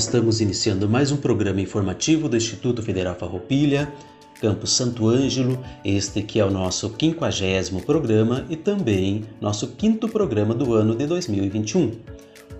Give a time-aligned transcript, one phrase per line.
[0.00, 3.92] Estamos iniciando mais um programa informativo do Instituto Federal Farroupilha,
[4.40, 10.54] Campus Santo Ângelo, este que é o nosso quinquagésimo programa e também nosso quinto programa
[10.54, 11.98] do ano de 2021.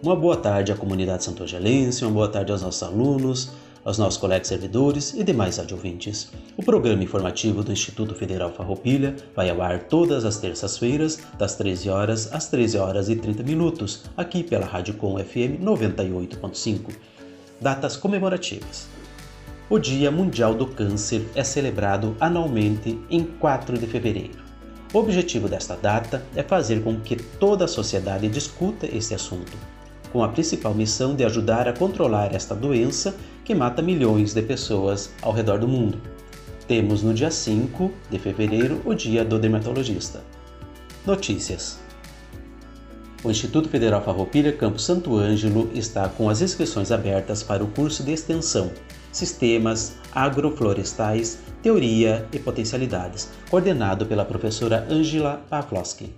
[0.03, 3.51] Uma boa tarde à comunidade santo-angelense, uma boa tarde aos nossos alunos,
[3.83, 6.31] aos nossos colegas servidores e demais audiouvintes.
[6.59, 11.89] O programa informativo do Instituto Federal Farroupilha vai ao ar todas as terças-feiras, das 13
[11.89, 17.10] horas às 13 horas e 30 minutos, aqui pela Rádio Com FM 98.5
[17.61, 18.89] datas comemorativas.
[19.69, 24.43] O Dia Mundial do Câncer é celebrado anualmente em 4 de fevereiro.
[24.93, 29.57] O objetivo desta data é fazer com que toda a sociedade discuta esse assunto,
[30.13, 35.13] com a principal missão de ajudar a controlar esta doença que mata milhões de pessoas
[35.23, 36.01] ao redor do mundo.
[36.67, 40.23] Temos no dia 5 de fevereiro o Dia do Dermatologista.
[41.07, 41.80] Notícias.
[43.23, 48.03] O Instituto Federal Farroupilha Campo Santo Ângelo está com as inscrições abertas para o curso
[48.03, 48.71] de extensão
[49.13, 56.15] Sistemas Agroflorestais, Teoria e Potencialidades, coordenado pela professora Angela Pavlovski.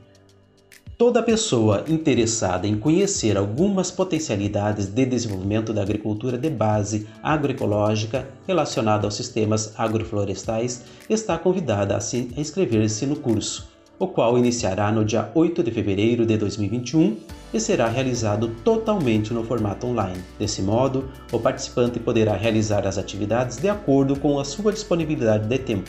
[0.97, 9.09] Toda pessoa interessada em conhecer algumas potencialidades de desenvolvimento da agricultura de base agroecológica relacionada
[9.09, 13.72] aos sistemas agroflorestais está convidada a inscrever-se no curso
[14.03, 17.21] o qual iniciará no dia 8 de fevereiro de 2021
[17.55, 20.21] e será realizado totalmente no formato online.
[20.37, 25.57] Desse modo, o participante poderá realizar as atividades de acordo com a sua disponibilidade de
[25.57, 25.89] tempo.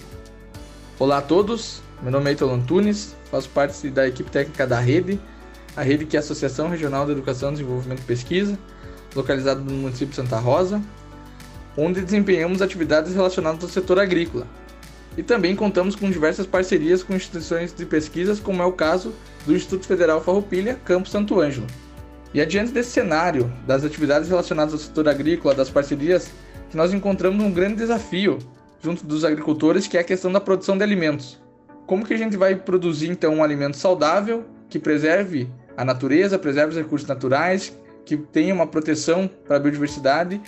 [1.00, 5.20] Olá a todos, meu nome é Ítalo Antunes, faço parte da equipe técnica da Rede,
[5.76, 8.60] a Rede que é a Associação Regional de Educação, Desenvolvimento e Pesquisa,
[9.16, 10.80] localizada no município de Santa Rosa,
[11.76, 14.46] onde desempenhamos atividades relacionadas ao setor agrícola,
[15.18, 19.14] e também contamos com diversas parcerias com instituições de pesquisas, como é o caso
[19.46, 21.68] do Instituto Federal Farroupilha, Campo Santo Ângelo.
[22.34, 26.32] E adiante desse cenário das atividades relacionadas ao setor agrícola, das parcerias,
[26.70, 28.40] que nós encontramos um grande desafio
[28.82, 31.40] junto dos agricultores, que é a questão da produção de alimentos.
[31.86, 35.48] Como que a gente vai produzir então um alimento saudável, que preserve
[35.78, 40.42] a natureza, preserve os recursos naturais, que tenha uma proteção para a biodiversidade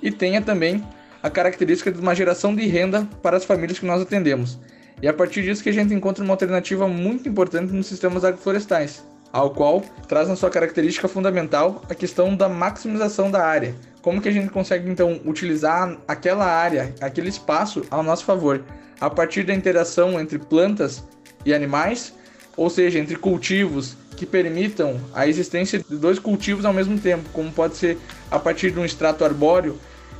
[0.00, 0.82] e tenha também
[1.22, 4.58] a característica de uma geração de renda para as famílias que nós atendemos.
[5.00, 9.04] E a partir disso que a gente encontra uma alternativa muito importante nos sistemas agroflorestais,
[9.32, 13.74] ao qual traz na sua característica fundamental a questão da maximização da área.
[14.00, 18.62] Como que a gente consegue então utilizar aquela área, aquele espaço ao nosso favor,
[19.00, 21.04] a partir da interação entre plantas
[21.44, 22.12] e animais,
[22.56, 27.50] ou seja, entre cultivos que permitam a existência de dois cultivos ao mesmo tempo, como
[27.50, 27.98] pode ser
[28.30, 29.78] a partir de um extrato arbóreo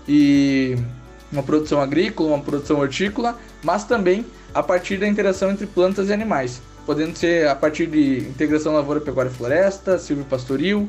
[0.09, 0.77] e
[1.33, 6.13] uma produção agrícola, uma produção hortícola, mas também a partir da interação entre plantas e
[6.13, 10.89] animais, podendo ser a partir de integração lavoura, pecuária e floresta, silvopastoril.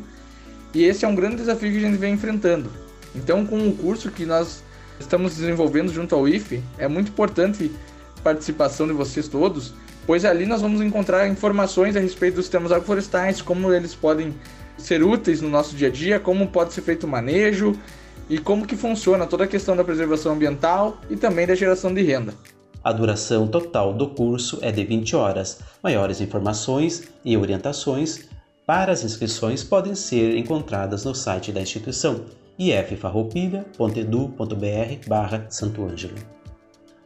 [0.73, 2.69] E esse é um grande desafio que a gente vem enfrentando.
[3.15, 4.63] Então, com o curso que nós
[4.99, 7.71] estamos desenvolvendo junto ao IFE, é muito importante
[8.17, 9.73] a participação de vocês todos,
[10.05, 14.33] pois ali nós vamos encontrar informações a respeito dos sistemas agroflorestais, como eles podem
[14.77, 17.77] ser úteis no nosso dia a dia, como pode ser feito o manejo,
[18.29, 22.01] e como que funciona toda a questão da preservação ambiental e também da geração de
[22.01, 22.33] renda.
[22.83, 25.59] A duração total do curso é de 20 horas.
[25.81, 28.27] Maiores informações e orientações
[28.65, 32.25] para as inscrições podem ser encontradas no site da instituição
[32.59, 36.15] iffarroupilha.edu.br barra Santo Ângelo.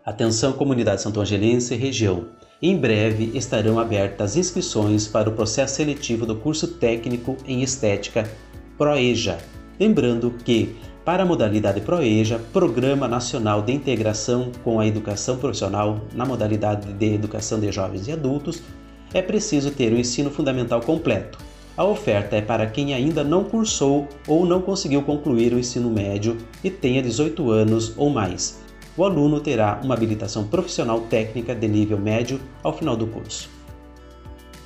[0.05, 2.27] Atenção comunidade santoangelense e região.
[2.61, 8.29] Em breve estarão abertas inscrições para o processo seletivo do curso técnico em estética
[8.77, 9.37] ProEja.
[9.79, 10.75] Lembrando que
[11.07, 17.13] para a modalidade ProEja, Programa Nacional de Integração com a Educação Profissional na modalidade de
[17.13, 18.61] Educação de Jovens e Adultos,
[19.13, 21.39] é preciso ter o ensino fundamental completo.
[21.77, 26.39] A oferta é para quem ainda não cursou ou não conseguiu concluir o ensino médio
[26.61, 28.61] e tenha 18 anos ou mais.
[28.97, 33.56] O aluno terá uma habilitação profissional técnica de nível médio ao final do curso.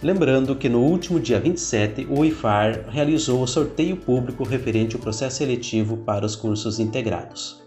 [0.04, 5.38] Lembrando que no último dia 27, o IFAR realizou o sorteio público referente ao processo
[5.38, 7.62] seletivo para os cursos integrados.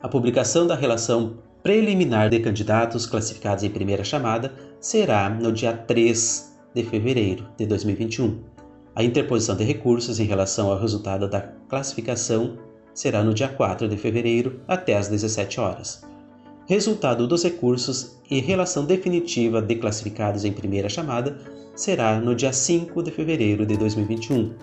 [0.00, 6.56] A publicação da relação preliminar de candidatos classificados em primeira chamada será no dia 3
[6.74, 8.42] de fevereiro de 2021.
[8.96, 12.56] A interposição de recursos em relação ao resultado da classificação
[12.94, 16.02] será no dia 4 de fevereiro até às 17 horas.
[16.66, 21.38] Resultado dos recursos e relação definitiva de classificados em primeira chamada
[21.74, 24.54] será no dia 5 de fevereiro de 2021.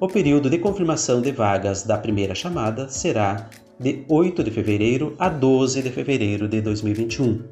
[0.00, 3.48] O período de confirmação de vagas da primeira chamada será
[3.78, 7.44] de 8 de fevereiro a 12 de fevereiro de 2021,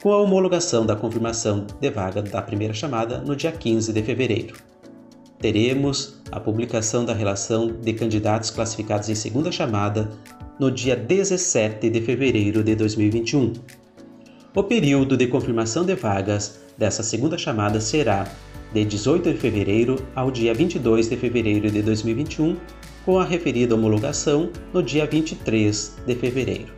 [0.00, 4.54] com a homologação da confirmação de vaga da primeira chamada no dia 15 de fevereiro.
[5.40, 10.10] Teremos a publicação da relação de candidatos classificados em segunda chamada
[10.58, 13.52] no dia 17 de fevereiro de 2021.
[14.52, 18.26] O período de confirmação de vagas dessa segunda chamada será
[18.72, 22.56] de 18 de fevereiro ao dia 22 de fevereiro de 2021,
[23.04, 26.72] com a referida homologação no dia 23 de fevereiro.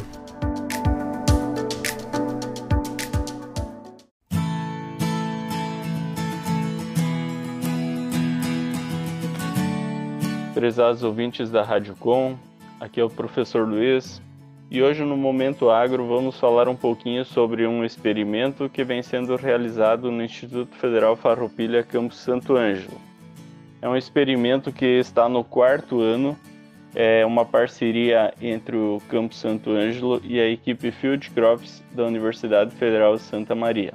[10.53, 12.37] Prezados ouvintes da Rádio Com,
[12.79, 14.21] aqui é o professor Luiz,
[14.69, 19.35] e hoje no Momento Agro vamos falar um pouquinho sobre um experimento que vem sendo
[19.37, 22.99] realizado no Instituto Federal Farroupilha Campus Santo Ângelo.
[23.81, 26.37] É um experimento que está no quarto ano,
[26.93, 32.75] é uma parceria entre o Campus Santo Ângelo e a equipe Field Crops da Universidade
[32.75, 33.93] Federal de Santa Maria.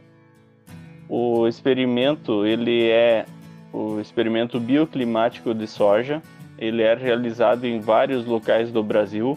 [1.06, 3.26] O experimento ele é
[3.72, 6.22] o experimento bioclimático de soja.
[6.56, 9.36] Ele é realizado em vários locais do Brasil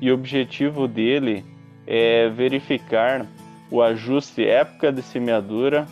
[0.00, 1.44] e o objetivo dele
[1.86, 3.26] é verificar
[3.70, 5.86] o ajuste época de semeadura,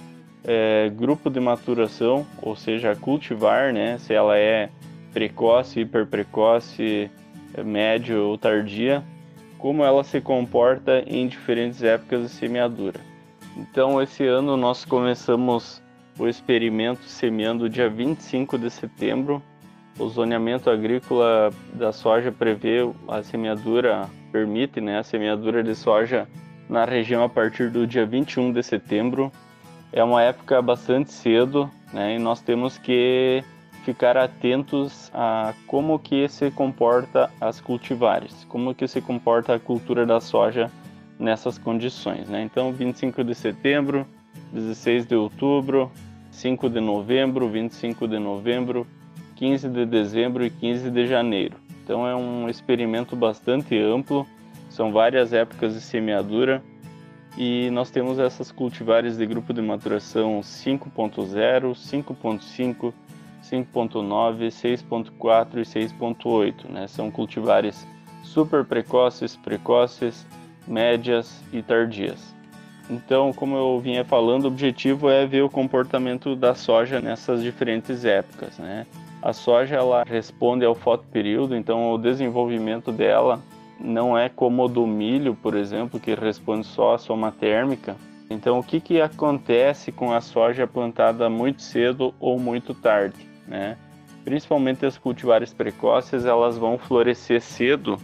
[0.44, 4.70] é, grupo de maturação, ou seja, cultivar, né, se ela é
[5.12, 7.10] precoce, hiperprecoce,
[7.64, 9.02] médio ou tardia,
[9.58, 13.00] como ela se comporta em diferentes épocas de semeadura.
[13.56, 15.82] Então, esse ano nós começamos
[16.18, 19.42] o experimento semeando dia 25 de setembro
[19.98, 26.28] o zoneamento agrícola da soja prevê a semeadura, permite né, a semeadura de soja
[26.68, 29.32] na região a partir do dia 21 de setembro.
[29.92, 33.42] É uma época bastante cedo né, e nós temos que
[33.84, 40.04] ficar atentos a como que se comporta as cultivares, como que se comporta a cultura
[40.04, 40.70] da soja
[41.18, 42.28] nessas condições.
[42.28, 42.42] Né?
[42.42, 44.06] Então, 25 de setembro,
[44.52, 45.90] 16 de outubro,
[46.30, 48.86] 5 de novembro, 25 de novembro,
[49.38, 51.56] 15 de dezembro e 15 de janeiro.
[51.84, 54.26] Então é um experimento bastante amplo,
[54.68, 56.60] são várias épocas de semeadura
[57.36, 62.92] e nós temos essas cultivares de grupo de maturação 5.0, 5.5,
[63.44, 66.68] 5.9, 6.4 e 6.8.
[66.68, 66.88] Né?
[66.88, 67.86] São cultivares
[68.24, 70.26] super precoces, precoces,
[70.66, 72.34] médias e tardias.
[72.90, 78.04] Então, como eu vinha falando, o objetivo é ver o comportamento da soja nessas diferentes
[78.04, 78.58] épocas.
[78.58, 78.84] Né?
[79.22, 83.40] A soja ela responde ao fotoperíodo, então o desenvolvimento dela
[83.80, 87.96] não é como o do milho, por exemplo, que responde só à soma térmica.
[88.30, 93.16] Então, o que, que acontece com a soja plantada muito cedo ou muito tarde?
[93.46, 93.76] Né?
[94.24, 97.96] Principalmente as cultivares precoces, elas vão florescer cedo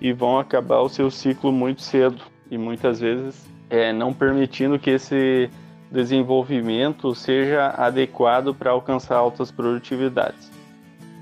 [0.00, 4.90] e vão acabar o seu ciclo muito cedo e muitas vezes é, não permitindo que
[4.90, 5.48] esse
[5.90, 10.51] desenvolvimento seja adequado para alcançar altas produtividades.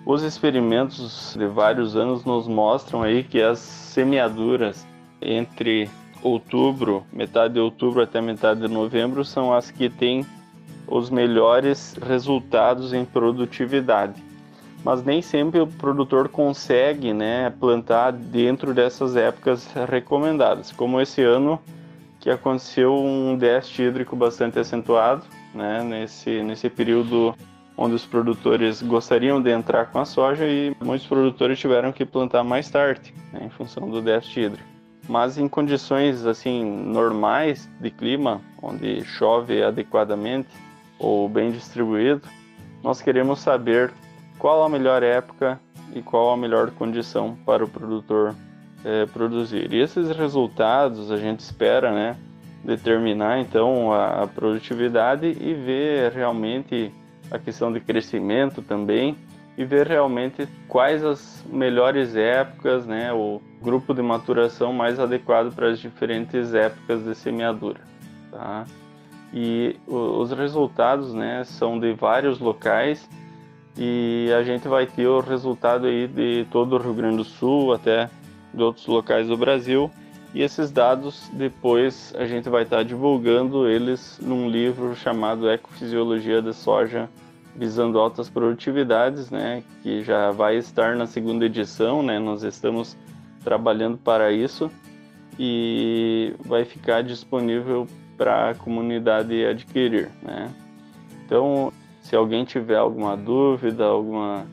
[0.04, 4.86] Os experimentos de vários anos nos mostram aí que as semeaduras
[5.20, 5.90] entre
[6.22, 10.24] outubro, metade de outubro até metade de novembro, são as que têm
[10.86, 14.22] os melhores resultados em produtividade.
[14.82, 21.60] Mas nem sempre o produtor consegue né, plantar dentro dessas épocas recomendadas, como esse ano
[22.18, 25.22] que aconteceu um déficit hídrico bastante acentuado,
[25.54, 27.34] né, nesse, nesse período
[27.76, 32.44] onde os produtores gostariam de entrar com a soja e muitos produtores tiveram que plantar
[32.44, 34.68] mais tarde, né, em função do déficit hídrico.
[35.08, 40.48] Mas em condições assim normais de clima, onde chove adequadamente
[40.98, 42.22] ou bem distribuído,
[42.82, 43.92] nós queremos saber
[44.38, 45.58] qual a melhor época
[45.94, 48.34] e qual a melhor condição para o produtor
[48.84, 49.72] é, produzir.
[49.72, 52.16] E esses resultados a gente espera, né,
[52.64, 56.92] determinar então a, produtividade e ver realmente
[57.30, 59.16] a questão de crescimento também
[59.56, 65.68] e ver realmente quais as melhores épocas, né, o grupo de maturação mais adequado para
[65.68, 67.80] as diferentes épocas de semeadura,
[68.30, 68.64] tá?
[69.32, 73.08] E os resultados, né, são de vários locais
[73.76, 77.72] e a gente vai ter o resultado aí de todo o Rio Grande do Sul
[77.72, 78.10] até
[78.52, 79.90] de outros locais do Brasil.
[80.32, 86.52] E esses dados depois a gente vai estar divulgando eles num livro chamado Ecofisiologia da
[86.52, 87.08] Soja
[87.54, 92.18] visando altas produtividades, né, que já vai estar na segunda edição, né?
[92.18, 92.96] Nós estamos
[93.42, 94.70] trabalhando para isso
[95.38, 100.50] e vai ficar disponível para a comunidade adquirir, né?
[101.24, 101.72] Então,
[102.02, 104.46] se alguém tiver alguma dúvida, alguma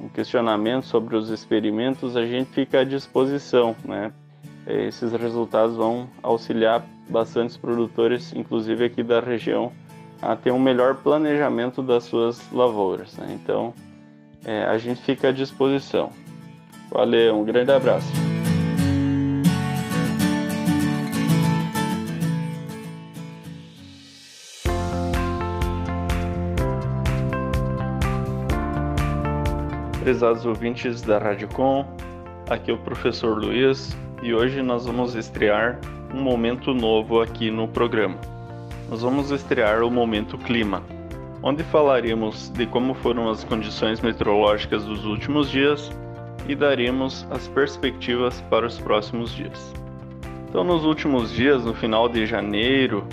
[0.00, 4.12] um questionamento sobre os experimentos, a gente fica à disposição, né?
[4.66, 9.70] Esses resultados vão auxiliar bastantes produtores, inclusive aqui da região,
[10.22, 13.14] a ter um melhor planejamento das suas lavouras.
[13.18, 13.38] Né?
[13.42, 13.74] Então,
[14.44, 16.10] é, a gente fica à disposição.
[16.90, 18.06] Valeu, um grande abraço.
[30.00, 31.84] Prezados ouvintes da Rádio Com,
[32.48, 35.78] aqui é o professor Luiz e hoje nós vamos estrear
[36.14, 38.16] um momento novo aqui no programa.
[38.88, 40.82] Nós vamos estrear o Momento Clima,
[41.42, 45.90] onde falaremos de como foram as condições meteorológicas dos últimos dias
[46.48, 49.72] e daremos as perspectivas para os próximos dias.
[50.48, 53.06] Então, nos últimos dias, no final de janeiro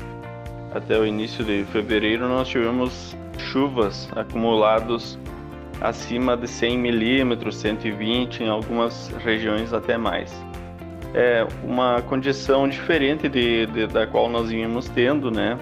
[0.74, 5.18] até o início de fevereiro, nós tivemos chuvas acumulados
[5.82, 10.32] acima de 100 milímetros, 120 em algumas regiões até mais.
[11.14, 15.58] É uma condição diferente de, de, da qual nós vínhamos tendo, né?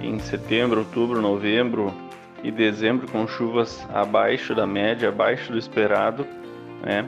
[0.00, 1.92] Em setembro, outubro, novembro
[2.42, 6.26] e dezembro com chuvas abaixo da média, abaixo do esperado,
[6.82, 7.06] né?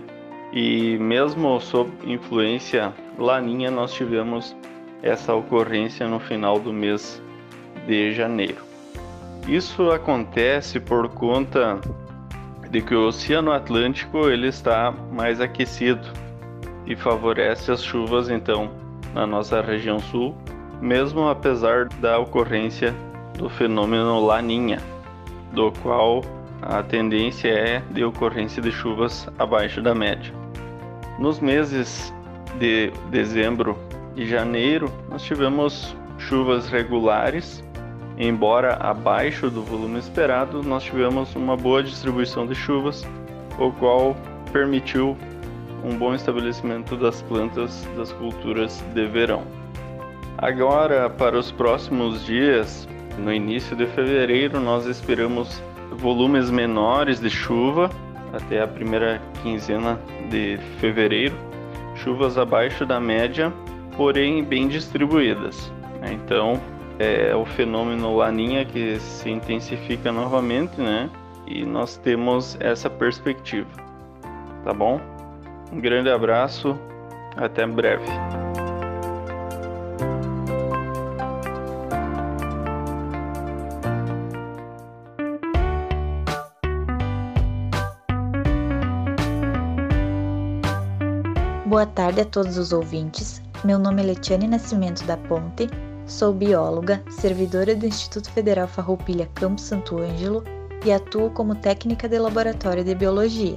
[0.53, 4.57] E mesmo sob influência laninha, nós tivemos
[5.03, 7.23] essa ocorrência no final do mês
[7.87, 8.63] de janeiro.
[9.49, 11.79] Isso acontece por conta
[12.71, 16.22] de que o Oceano Atlântico ele está mais aquecido
[16.93, 18.71] e favorece as chuvas então
[19.15, 20.37] na nossa região sul,
[20.81, 22.95] mesmo apesar da ocorrência
[23.39, 24.79] do fenômeno Laninha,
[25.53, 26.23] do qual
[26.61, 30.33] a tendência é de ocorrência de chuvas abaixo da média.
[31.19, 32.13] Nos meses
[32.59, 33.77] de dezembro
[34.15, 37.63] e janeiro, nós tivemos chuvas regulares
[38.19, 43.07] Embora abaixo do volume esperado, nós tivemos uma boa distribuição de chuvas,
[43.59, 44.15] o qual
[44.53, 45.17] permitiu
[45.85, 49.43] um bom estabelecimento das plantas das culturas de verão.
[50.39, 55.63] Agora, para os próximos dias, no início de fevereiro, nós esperamos
[55.93, 57.91] volumes menores de chuva
[58.33, 61.35] até a primeira quinzena de fevereiro,
[61.97, 63.53] chuvas abaixo da média,
[63.97, 65.71] porém bem distribuídas.
[66.11, 66.59] Então,
[66.99, 71.11] é o fenômeno Laninha que se intensifica novamente, né?
[71.47, 73.69] E nós temos essa perspectiva.
[74.65, 75.01] Tá bom?
[75.73, 76.79] Um grande abraço,
[77.35, 78.05] até breve.
[91.65, 93.41] Boa tarde a todos os ouvintes.
[93.65, 95.71] Meu nome é Letiane Nascimento da Ponte
[96.07, 100.45] Sou bióloga, servidora do Instituto Federal Farroupilha Campo Santo Ângelo
[100.85, 103.57] e atuo como técnica de laboratório de biologia.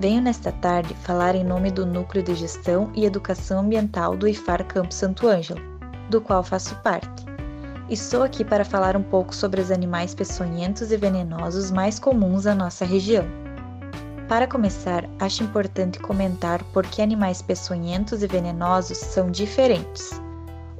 [0.00, 4.64] Venho nesta tarde falar em nome do Núcleo de Gestão e Educação Ambiental do IFAR
[4.64, 5.60] Campo Santo Ângelo,
[6.08, 7.26] do qual faço parte.
[7.90, 12.54] Estou aqui para falar um pouco sobre os animais peçonhentos e venenosos mais comuns na
[12.54, 13.24] nossa região.
[14.28, 20.10] Para começar, acho importante comentar por que animais peçonhentos e venenosos são diferentes.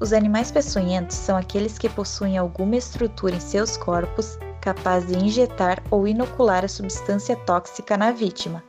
[0.01, 5.83] Os animais peçonhentos são aqueles que possuem alguma estrutura em seus corpos capaz de injetar
[5.91, 8.63] ou inocular a substância tóxica na vítima,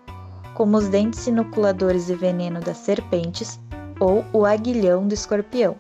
[0.59, 3.57] como os dentes inoculadores de veneno das serpentes
[3.97, 5.77] ou o aguilhão do escorpião.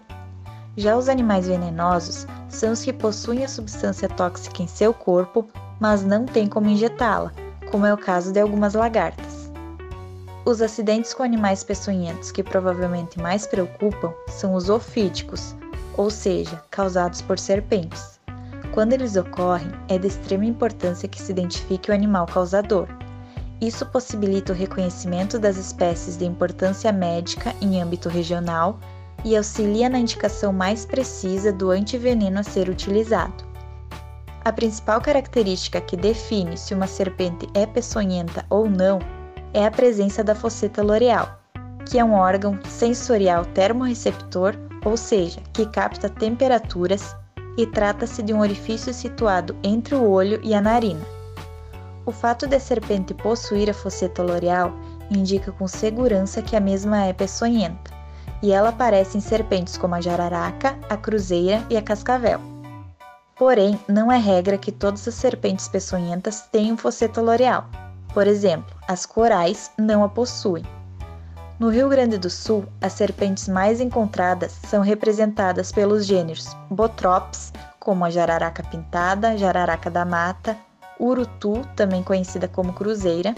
[0.77, 5.45] Já os animais venenosos são os que possuem a substância tóxica em seu corpo,
[5.81, 7.33] mas não têm como injetá-la,
[7.69, 9.51] como é o caso de algumas lagartas.
[10.45, 15.57] Os acidentes com animais peçonhentos que provavelmente mais preocupam são os ofídicos,
[15.97, 18.17] ou seja, causados por serpentes.
[18.73, 22.87] Quando eles ocorrem, é de extrema importância que se identifique o animal causador.
[23.61, 28.79] Isso possibilita o reconhecimento das espécies de importância médica em âmbito regional
[29.25, 33.43] e auxilia na indicação mais precisa do antiveneno a ser utilizado.
[34.45, 38.99] A principal característica que define se uma serpente é peçonhenta ou não
[39.53, 41.37] é a presença da fosseta loreal,
[41.85, 47.13] que é um órgão sensorial termorreceptor, ou seja, que capta temperaturas
[47.57, 51.18] e trata-se de um orifício situado entre o olho e a narina.
[52.09, 54.73] O fato de a serpente possuir a fosseta loreal
[55.11, 57.91] indica com segurança que a mesma é peçonhenta,
[58.41, 62.41] e ela aparece em serpentes como a jararaca, a cruzeira e a cascavel.
[63.37, 67.69] Porém, não é regra que todas as serpentes peçonhentas tenham fosseta loreal.
[68.11, 70.65] Por exemplo, as corais não a possuem.
[71.59, 78.03] No Rio Grande do Sul, as serpentes mais encontradas são representadas pelos gêneros Botrops, como
[78.03, 80.57] a jararaca pintada, jararaca da mata,
[80.99, 83.33] urutu, também conhecida como cruzeira,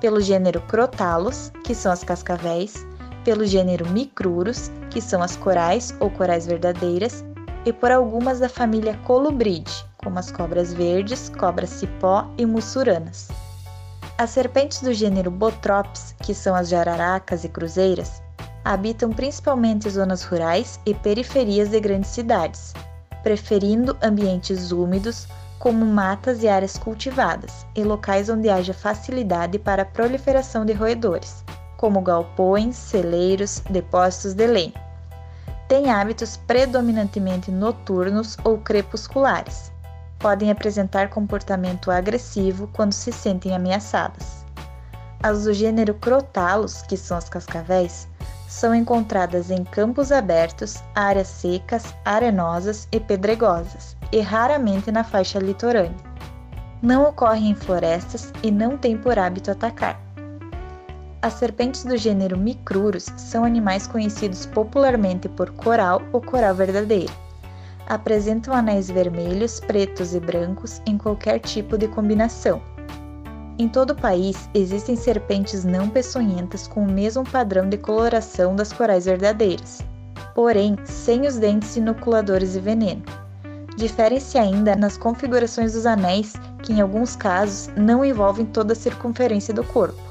[0.00, 2.86] pelo gênero Crotalus, que são as cascavéis,
[3.24, 7.24] pelo gênero Micrurus, que são as corais ou corais verdadeiras,
[7.66, 13.28] e por algumas da família Colubride, como as cobras verdes, cobras cipó e mussuranas.
[14.16, 18.22] As serpentes do gênero Botrops, que são as jararacas e cruzeiras,
[18.64, 22.74] habitam principalmente zonas rurais e periferias de grandes cidades,
[23.22, 25.26] preferindo ambientes úmidos,
[25.60, 31.44] como matas e áreas cultivadas, e locais onde haja facilidade para a proliferação de roedores,
[31.76, 34.90] como galpões, celeiros, depósitos de lenha.
[35.68, 39.70] Tem hábitos predominantemente noturnos ou crepusculares.
[40.18, 44.46] Podem apresentar comportamento agressivo quando se sentem ameaçadas.
[45.22, 48.08] As do gênero Crotalus, que são as cascavéis,
[48.48, 55.96] são encontradas em campos abertos, áreas secas, arenosas e pedregosas, e raramente na faixa litorânea.
[56.82, 60.00] Não ocorrem em florestas e não têm por hábito atacar.
[61.22, 67.12] As serpentes do gênero Micrurus são animais conhecidos popularmente por coral ou coral verdadeira.
[67.86, 72.62] Apresentam anéis vermelhos, pretos e brancos em qualquer tipo de combinação.
[73.58, 78.72] Em todo o país existem serpentes não peçonhentas com o mesmo padrão de coloração das
[78.72, 79.82] corais verdadeiras,
[80.34, 83.02] porém sem os dentes inoculadores de veneno.
[83.76, 89.54] Diferem-se ainda nas configurações dos anéis, que em alguns casos não envolvem toda a circunferência
[89.54, 90.10] do corpo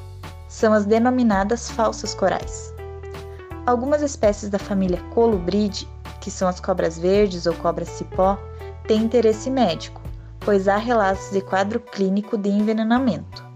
[0.50, 2.74] são as denominadas falsas corais.
[3.66, 5.88] Algumas espécies da família Colubride,
[6.20, 8.38] que são as cobras verdes ou cobras cipó,
[8.88, 10.02] têm interesse médico,
[10.40, 13.48] pois há relatos de quadro clínico de envenenamento.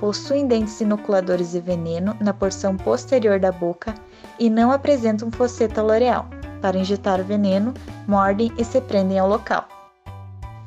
[0.00, 3.94] Possuem dentes inoculadores de veneno na porção posterior da boca
[4.38, 6.26] e não apresentam fosseta loreal.
[6.62, 7.74] Para injetar o veneno,
[8.06, 9.66] mordem e se prendem ao local.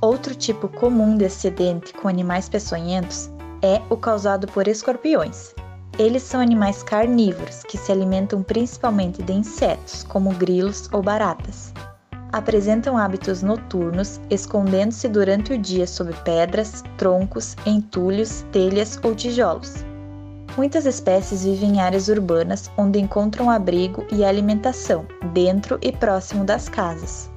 [0.01, 3.31] Outro tipo comum de acidente com animais peçonhentos
[3.61, 5.55] é o causado por escorpiões.
[5.97, 11.73] Eles são animais carnívoros que se alimentam principalmente de insetos, como grilos ou baratas.
[12.33, 19.85] Apresentam hábitos noturnos, escondendo-se durante o dia sob pedras, troncos, entulhos, telhas ou tijolos.
[20.57, 26.69] Muitas espécies vivem em áreas urbanas onde encontram abrigo e alimentação, dentro e próximo das
[26.69, 27.29] casas.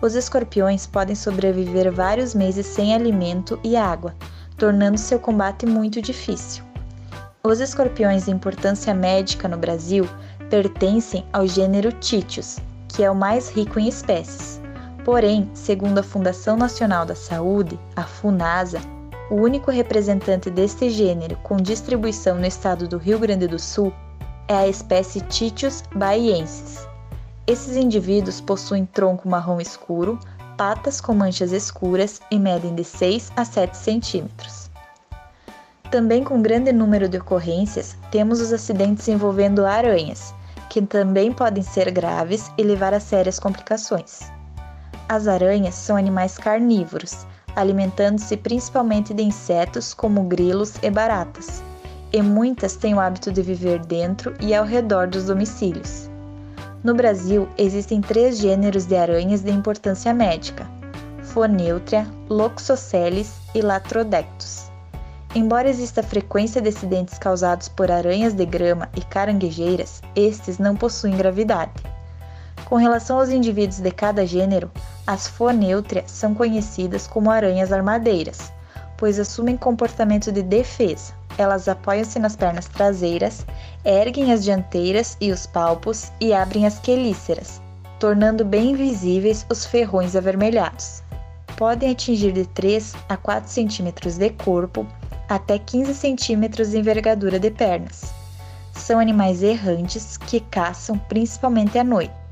[0.00, 4.14] Os escorpiões podem sobreviver vários meses sem alimento e água,
[4.56, 6.64] tornando seu combate muito difícil.
[7.42, 10.08] Os escorpiões de importância médica no Brasil
[10.48, 14.58] pertencem ao gênero Titius, que é o mais rico em espécies.
[15.04, 18.80] Porém, segundo a Fundação Nacional da Saúde, a FUNASA,
[19.30, 23.92] o único representante deste gênero com distribuição no estado do Rio Grande do Sul
[24.48, 26.86] é a espécie Titius baiensis.
[27.46, 30.18] Esses indivíduos possuem tronco marrom escuro,
[30.58, 34.70] patas com manchas escuras e medem de 6 a 7 centímetros.
[35.90, 40.34] Também com grande número de ocorrências, temos os acidentes envolvendo aranhas,
[40.68, 44.20] que também podem ser graves e levar a sérias complicações.
[45.08, 51.62] As aranhas são animais carnívoros, alimentando-se principalmente de insetos como grilos e baratas,
[52.12, 56.08] e muitas têm o hábito de viver dentro e ao redor dos domicílios.
[56.82, 60.68] No Brasil, existem três gêneros de aranhas de importância médica:
[61.22, 64.70] Phoneutria, Loxoceles e Latrodectus.
[65.34, 71.16] Embora exista frequência de acidentes causados por aranhas de grama e caranguejeiras, estes não possuem
[71.16, 71.72] gravidade.
[72.66, 74.70] Com relação aos indivíduos de cada gênero,
[75.06, 78.52] as Phoneutria são conhecidas como aranhas armadeiras,
[78.96, 81.12] pois assumem comportamento de defesa.
[81.36, 83.44] Elas apoiam-se nas pernas traseiras,
[83.84, 87.60] erguem as dianteiras e os palpos e abrem as quelíceras,
[87.98, 91.02] tornando bem visíveis os ferrões avermelhados.
[91.56, 94.86] Podem atingir de 3 a 4 centímetros de corpo
[95.28, 98.12] até 15 centímetros de envergadura de pernas.
[98.72, 102.23] São animais errantes que caçam principalmente à noite.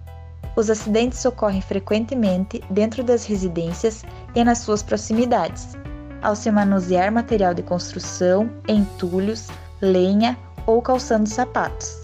[0.55, 5.77] Os acidentes ocorrem frequentemente dentro das residências e nas suas proximidades,
[6.21, 9.49] ao se manusear material de construção, entulhos,
[9.81, 10.37] lenha
[10.67, 12.03] ou calçando sapatos.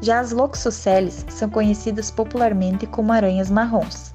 [0.00, 4.14] Já as loxoceles são conhecidas popularmente como aranhas marrons.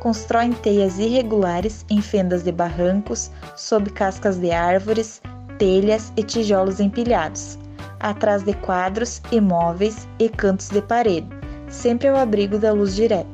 [0.00, 5.22] Constroem teias irregulares em fendas de barrancos, sob cascas de árvores,
[5.58, 7.56] telhas e tijolos empilhados,
[8.00, 11.28] atrás de quadros, imóveis e cantos de parede,
[11.72, 13.26] sempre ao abrigo da luz direta.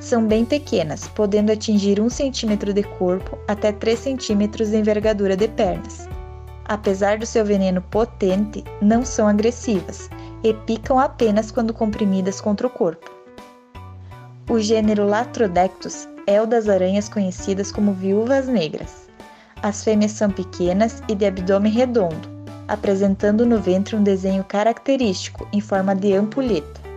[0.00, 5.48] São bem pequenas, podendo atingir 1 cm de corpo até 3 cm de envergadura de
[5.48, 6.08] pernas.
[6.64, 10.08] Apesar do seu veneno potente, não são agressivas
[10.42, 13.10] e picam apenas quando comprimidas contra o corpo.
[14.48, 19.08] O gênero Latrodectus é o das aranhas conhecidas como viúvas negras.
[19.62, 22.28] As fêmeas são pequenas e de abdômen redondo,
[22.68, 26.87] apresentando no ventre um desenho característico em forma de ampulheta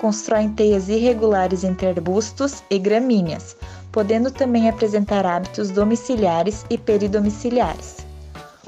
[0.00, 3.54] constroem teias irregulares entre arbustos e gramíneas,
[3.92, 7.98] podendo também apresentar hábitos domiciliares e peridomiciliares.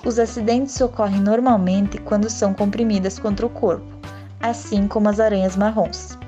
[0.04, 3.86] Os acidentes ocorrem normalmente quando são comprimidas contra o corpo,
[4.40, 6.18] assim como as aranhas marrons.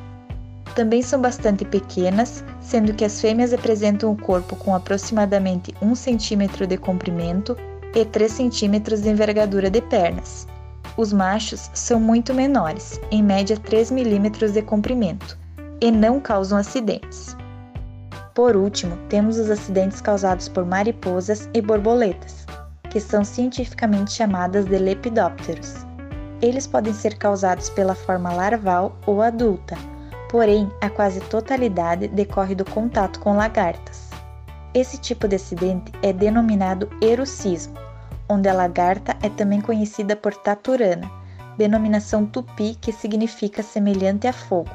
[0.74, 6.66] Também são bastante pequenas, sendo que as fêmeas apresentam o corpo com aproximadamente 1 cm
[6.66, 7.56] de comprimento
[7.94, 10.48] e 3 cm de envergadura de pernas.
[10.96, 15.37] Os machos são muito menores, em média 3 milímetros de comprimento,
[15.80, 17.37] e não causam acidentes.
[18.33, 22.46] Por último, temos os acidentes causados por mariposas e borboletas,
[22.90, 25.85] que são cientificamente chamadas de lepidópteros.
[26.40, 29.76] Eles podem ser causados pela forma larval ou adulta,
[30.30, 34.11] porém a quase totalidade decorre do contato com lagartas.
[34.72, 37.84] Esse tipo de acidente é denominado erucismo
[38.28, 41.10] onde a lagarta é também conhecida por taturana,
[41.56, 44.70] denominação tupi que significa semelhante a fogo.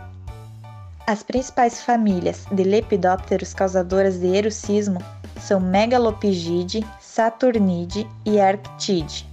[1.07, 4.99] As principais famílias de lepidópteros causadoras de erucismo
[5.39, 9.25] são Megalopygidae, Saturnidae e Arctidae.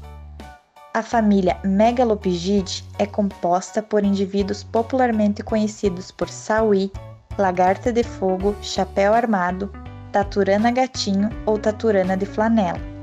[0.94, 6.90] A família Megalopygidae é composta por indivíduos popularmente conhecidos por sauí,
[7.36, 9.70] lagarta de fogo, chapéu armado,
[10.10, 12.95] taturana gatinho ou taturana de flanela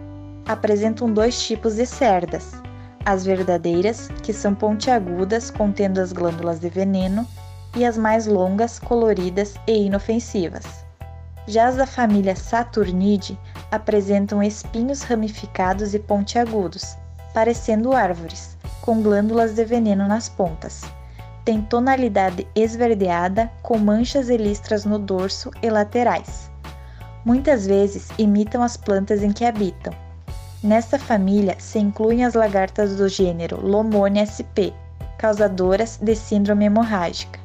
[0.47, 2.53] apresentam dois tipos de cerdas:
[3.05, 7.27] as verdadeiras, que são pontiagudas, contendo as glândulas de veneno,
[7.75, 10.85] e as mais longas, coloridas e inofensivas.
[11.47, 13.37] Já as da família Saturnidae
[13.71, 16.95] apresentam espinhos ramificados e pontiagudos,
[17.33, 20.83] parecendo árvores, com glândulas de veneno nas pontas.
[21.43, 26.49] Tem tonalidade esverdeada, com manchas e listras no dorso e laterais.
[27.25, 29.93] Muitas vezes imitam as plantas em que habitam,
[30.63, 34.71] Nesta família se incluem as lagartas do gênero Lomonia sp,
[35.17, 37.37] causadoras de síndrome hemorrágica.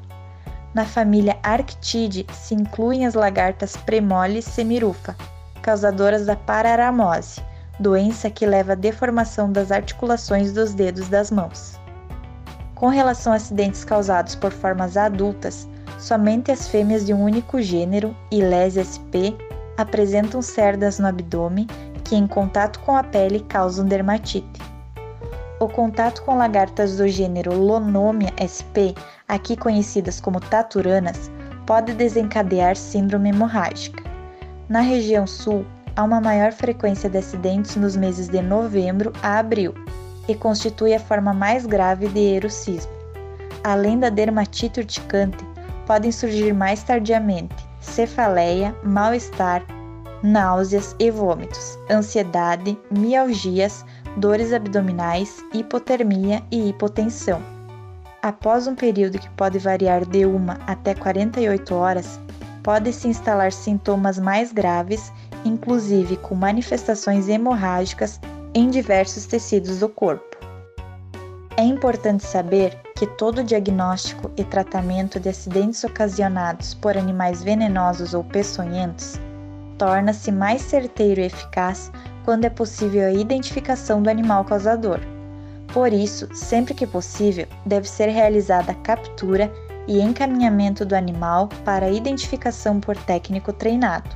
[0.72, 5.16] Na família Arctide se incluem as lagartas Premolis semirufa,
[5.62, 7.42] causadoras da pararamose,
[7.81, 11.76] doença que leva à deformação das articulações dos dedos das mãos.
[12.76, 18.14] Com relação a acidentes causados por formas adultas, somente as fêmeas de um único gênero,
[18.31, 19.35] Ilesia sp,
[19.76, 21.66] apresentam cerdas no abdômen
[22.09, 24.62] que em contato com a pele causam dermatite.
[25.61, 28.97] O contato com lagartas do gênero Lonomia sp,
[29.29, 31.31] aqui conhecidas como taturanas,
[31.66, 34.03] pode desencadear síndrome hemorrágica.
[34.71, 39.75] Na região sul, há uma maior frequência de acidentes nos meses de novembro a abril
[40.27, 42.92] e constitui a forma mais grave de erucismo.
[43.62, 45.44] Além da dermatite urticante,
[45.87, 49.62] podem surgir mais tardiamente cefaleia, mal-estar,
[50.22, 53.85] náuseas e vômitos, ansiedade, mialgias,
[54.16, 57.40] dores abdominais, hipotermia e hipotensão.
[58.22, 62.20] Após um período que pode variar de 1 até 48 horas,
[62.64, 65.12] pode-se instalar sintomas mais graves,
[65.44, 68.20] inclusive com manifestações hemorrágicas
[68.54, 70.37] em diversos tecidos do corpo.
[71.57, 78.24] É importante saber que todo diagnóstico e tratamento de acidentes ocasionados por animais venenosos ou
[78.24, 79.20] peçonhentos
[79.79, 81.91] torna-se mais certeiro e eficaz
[82.25, 85.01] quando é possível a identificação do animal causador.
[85.73, 89.51] Por isso, sempre que possível, deve ser realizada a captura
[89.87, 94.11] e encaminhamento do animal para identificação por técnico treinado.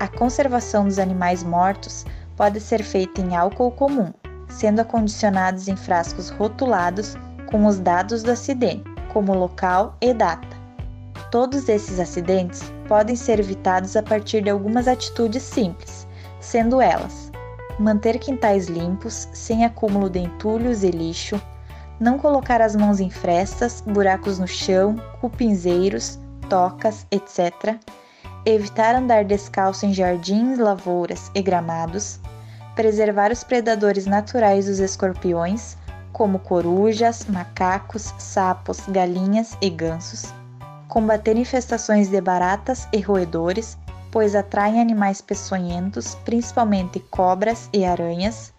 [0.00, 2.04] A conservação dos animais mortos
[2.36, 4.12] pode ser feita em álcool comum,
[4.48, 7.16] sendo acondicionados em frascos rotulados
[7.50, 10.57] com os dados do acidente, como local e data.
[11.30, 16.06] Todos esses acidentes podem ser evitados a partir de algumas atitudes simples,
[16.40, 17.30] sendo elas:
[17.78, 21.40] manter quintais limpos, sem acúmulo de entulhos e lixo,
[22.00, 27.76] não colocar as mãos em frestas, buracos no chão, cupinzeiros, tocas, etc.
[28.46, 32.18] Evitar andar descalço em jardins, lavouras e gramados.
[32.74, 35.76] Preservar os predadores naturais dos escorpiões,
[36.12, 40.37] como corujas, macacos, sapos, galinhas e gansos.
[40.88, 43.76] Combater infestações de baratas e roedores,
[44.10, 48.52] pois atraem animais peçonhentos, principalmente cobras e aranhas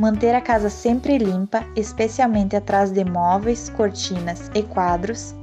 [0.00, 5.34] manter a casa sempre limpa, especialmente atrás de móveis, cortinas e quadros,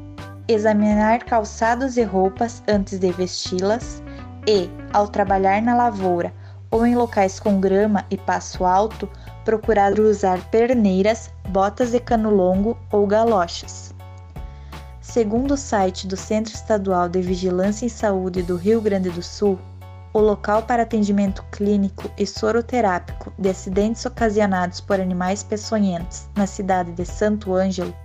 [0.48, 4.02] examinar calçados e roupas antes de vesti-las
[4.48, 6.34] e, ao trabalhar na lavoura
[6.72, 9.08] ou em locais com grama e passo alto,
[9.46, 13.87] procurar usar perneiras, botas de cano longo ou galochas.
[15.10, 19.58] Segundo o site do Centro Estadual de Vigilância em Saúde do Rio Grande do Sul,
[20.14, 26.92] o local para atendimento clínico e soroterápico de acidentes ocasionados por animais peçonhentos na cidade
[26.92, 27.96] de Santo Ângelo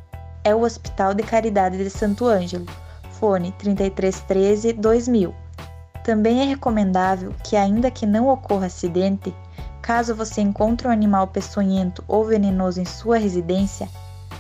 [0.45, 2.67] é o Hospital de Caridade de Santo Ângelo,
[3.11, 5.35] fone 3313 2000.
[6.05, 9.35] Também é recomendável que, ainda que não ocorra acidente,
[9.83, 13.88] caso você encontre um animal peçonhento ou venenoso em sua residência,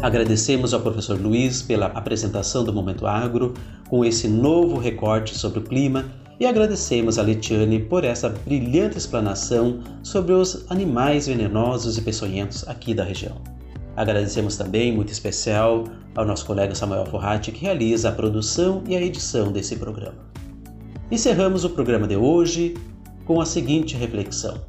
[0.00, 3.54] Agradecemos ao professor Luiz pela apresentação do Momento Agro
[3.88, 6.04] com esse novo recorte sobre o clima
[6.38, 12.94] e agradecemos a Letiane por essa brilhante explanação sobre os animais venenosos e peçonhentos aqui
[12.94, 13.38] da região.
[13.96, 15.82] Agradecemos também, muito especial,
[16.14, 20.28] ao nosso colega Samuel Forratti, que realiza a produção e a edição desse programa.
[21.10, 22.76] Encerramos o programa de hoje
[23.24, 24.60] com a seguinte reflexão.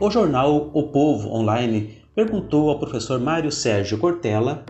[0.00, 4.64] O jornal O Povo Online perguntou ao professor Mário Sérgio Cortella: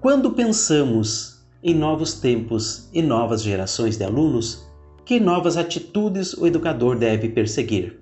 [0.00, 4.66] quando pensamos em novos tempos e novas gerações de alunos,
[5.04, 8.00] que novas atitudes o educador deve perseguir?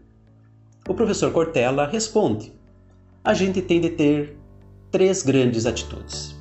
[0.87, 2.53] O professor Cortella responde:
[3.25, 4.37] a gente tem de ter
[4.91, 6.37] três grandes atitudes.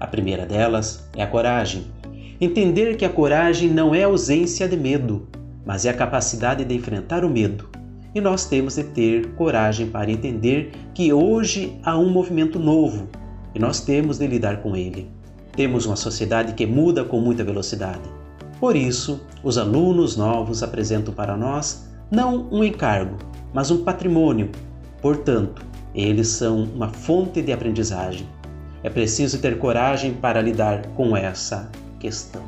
[0.00, 1.86] A primeira delas é a coragem.
[2.38, 5.26] Entender que a coragem não é ausência de medo,
[5.64, 7.66] mas é a capacidade de enfrentar o medo
[8.16, 13.08] e nós temos de ter coragem para entender que hoje há um movimento novo
[13.54, 15.10] e nós temos de lidar com ele.
[15.54, 18.08] Temos uma sociedade que muda com muita velocidade.
[18.58, 23.18] Por isso, os alunos novos apresentam para nós não um encargo,
[23.52, 24.48] mas um patrimônio.
[25.02, 25.62] Portanto,
[25.94, 28.26] eles são uma fonte de aprendizagem.
[28.82, 32.42] É preciso ter coragem para lidar com essa questão.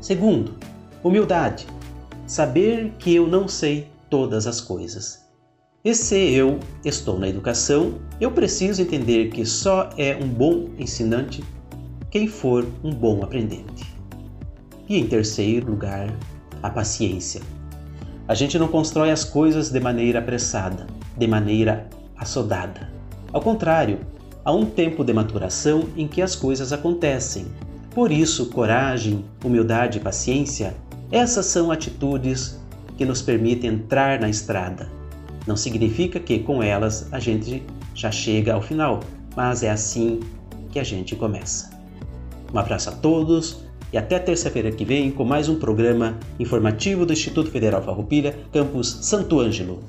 [0.00, 0.54] Segundo,
[1.02, 1.66] humildade.
[2.26, 5.24] Saber que eu não sei todas as coisas.
[5.84, 11.44] E se eu estou na educação, eu preciso entender que só é um bom ensinante
[12.10, 13.94] quem for um bom aprendente.
[14.88, 16.08] E em terceiro lugar,
[16.62, 17.42] a paciência.
[18.26, 20.86] A gente não constrói as coisas de maneira apressada,
[21.16, 21.86] de maneira
[22.16, 22.90] assodada.
[23.30, 24.00] Ao contrário,
[24.42, 27.46] há um tempo de maturação em que as coisas acontecem.
[27.90, 30.74] Por isso, coragem, humildade e paciência,
[31.12, 32.58] essas são atitudes
[32.96, 34.90] que nos permite entrar na estrada.
[35.46, 37.62] Não significa que com elas a gente
[37.94, 39.00] já chega ao final,
[39.36, 40.20] mas é assim
[40.70, 41.70] que a gente começa.
[42.52, 47.12] Um abraço a todos e até terça-feira que vem com mais um programa informativo do
[47.12, 49.82] Instituto Federal Farroupilha, campus Santo Ângelo.